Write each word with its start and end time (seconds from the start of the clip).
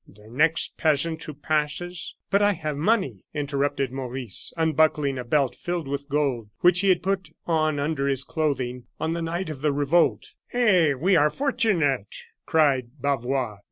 The 0.07 0.29
next 0.29 0.77
peasant 0.77 1.23
who 1.25 1.35
passes" 1.35 2.15
"But 2.31 2.41
I 2.41 2.53
have 2.53 2.75
money," 2.75 3.23
interrupted 3.35 3.91
Maurice, 3.91 4.51
unbuckling 4.57 5.19
a 5.19 5.23
belt 5.23 5.53
filled 5.55 5.87
with 5.87 6.09
gold, 6.09 6.49
which 6.61 6.79
he 6.79 6.89
had 6.89 7.03
put 7.03 7.29
on 7.45 7.77
under 7.77 8.07
his 8.07 8.23
clothing 8.23 8.85
on 8.99 9.13
the 9.13 9.21
night 9.21 9.51
of 9.51 9.61
the 9.61 9.71
revolt. 9.71 10.33
"Eh! 10.53 10.95
we 10.95 11.15
are 11.15 11.29
fortunate!" 11.29 12.15
cried 12.47 12.93
Bavois. 12.99 13.59